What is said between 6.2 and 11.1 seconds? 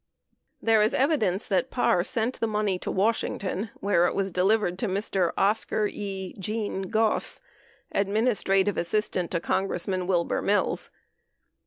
(Gene) Goss, administrative assistant to Congressman Wilbur Mills.